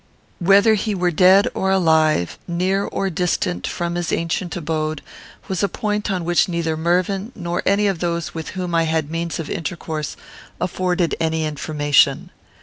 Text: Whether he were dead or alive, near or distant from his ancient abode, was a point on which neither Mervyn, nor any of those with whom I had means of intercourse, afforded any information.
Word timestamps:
Whether 0.39 0.73
he 0.73 0.95
were 0.95 1.11
dead 1.11 1.47
or 1.53 1.69
alive, 1.69 2.39
near 2.47 2.85
or 2.85 3.11
distant 3.11 3.67
from 3.67 3.93
his 3.93 4.11
ancient 4.11 4.55
abode, 4.55 5.03
was 5.47 5.61
a 5.61 5.69
point 5.69 6.09
on 6.09 6.25
which 6.25 6.49
neither 6.49 6.75
Mervyn, 6.75 7.31
nor 7.35 7.61
any 7.67 7.85
of 7.85 7.99
those 7.99 8.33
with 8.33 8.49
whom 8.57 8.73
I 8.73 8.85
had 8.85 9.11
means 9.11 9.37
of 9.37 9.47
intercourse, 9.47 10.17
afforded 10.59 11.13
any 11.21 11.45
information. 11.45 12.31